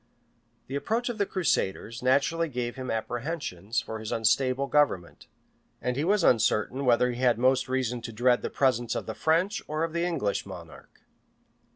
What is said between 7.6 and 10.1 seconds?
reason to dread the presence of the French or of the